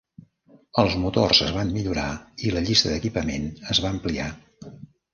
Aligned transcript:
Els 0.83 0.95
motors 1.03 1.43
es 1.49 1.53
van 1.59 1.71
millorar 1.77 2.07
i 2.49 2.57
la 2.57 2.65
llista 2.71 2.93
d'equipament 2.97 3.49
es 3.77 3.87
va 3.87 3.93
ampliar. 3.99 4.31